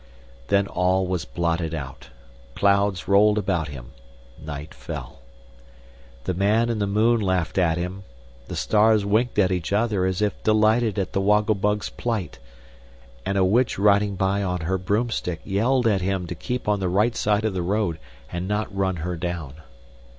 Then 0.47 0.65
all 0.65 1.05
was 1.05 1.25
blotted 1.25 1.75
out; 1.75 2.09
clouds 2.55 3.07
rolled 3.07 3.37
about 3.37 3.67
him; 3.67 3.91
night 4.43 4.73
fell. 4.73 5.19
The 6.23 6.33
man 6.33 6.69
in 6.71 6.79
the 6.79 6.87
moon 6.87 7.19
laughed 7.21 7.59
at 7.59 7.77
him; 7.77 8.01
the 8.47 8.55
stars 8.55 9.05
winked 9.05 9.37
at 9.37 9.51
each 9.51 9.71
other 9.71 10.07
as 10.07 10.19
if 10.23 10.41
delighted 10.41 10.97
at 10.97 11.13
the 11.13 11.21
Woggle 11.21 11.53
Bug's 11.53 11.89
plight, 11.91 12.39
and 13.27 13.37
a 13.37 13.45
witch 13.45 13.77
riding 13.77 14.15
by 14.15 14.41
on 14.41 14.61
her 14.61 14.79
broomstick 14.79 15.39
yelled 15.43 15.85
at 15.85 16.01
him 16.01 16.25
to 16.25 16.33
keep 16.33 16.67
on 16.67 16.79
the 16.79 16.89
right 16.89 17.15
side 17.15 17.45
of 17.45 17.53
the 17.53 17.61
road, 17.61 17.99
and 18.31 18.47
not 18.47 18.75
run 18.75 18.95
her 19.05 19.15
down. 19.15 19.53